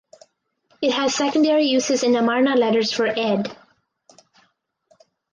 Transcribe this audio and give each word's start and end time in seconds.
It 0.81 0.93
has 0.93 1.13
secondary 1.13 1.65
uses 1.65 2.01
in 2.01 2.13
the 2.13 2.19
Amarna 2.21 2.55
letters 2.55 2.91
for 2.91 3.05
""ad"". 3.05 3.55